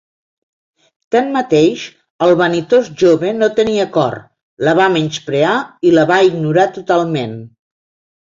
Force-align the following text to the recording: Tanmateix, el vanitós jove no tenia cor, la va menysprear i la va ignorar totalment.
Tanmateix, 1.15 1.83
el 2.27 2.31
vanitós 2.39 2.89
jove 3.01 3.33
no 3.41 3.49
tenia 3.61 3.85
cor, 3.99 4.17
la 4.69 4.75
va 4.81 4.87
menysprear 4.95 5.53
i 5.89 5.91
la 5.99 6.07
va 6.13 6.19
ignorar 6.31 6.65
totalment. 6.79 7.37